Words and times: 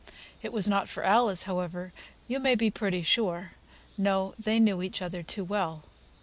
It 0.41 0.51
was 0.51 0.67
not 0.67 0.89
for 0.89 1.03
Alice, 1.05 1.43
however, 1.43 1.93
you 2.27 2.39
may 2.39 2.55
be 2.55 2.71
pretty 2.71 3.03
sure; 3.03 3.51
no, 3.99 4.33
they 4.39 4.59
knew 4.59 4.81
each 4.81 4.99
other 4.99 5.21
too 5.21 5.43
well. 5.43 5.83